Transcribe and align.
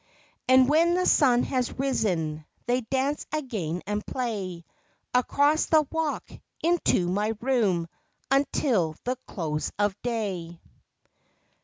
And 0.47 0.67
when 0.67 0.95
the 0.95 1.05
sun 1.05 1.43
has 1.43 1.77
risen, 1.77 2.43
They 2.65 2.81
dance 2.81 3.27
again 3.31 3.83
and 3.85 4.03
play, 4.03 4.65
Across 5.13 5.67
the 5.67 5.83
walk 5.91 6.27
Into 6.63 7.07
my 7.07 7.33
room 7.39 7.87
Until 8.31 8.95
the 9.03 9.17
close 9.27 9.71
of 9.77 9.95
day. 10.01 10.59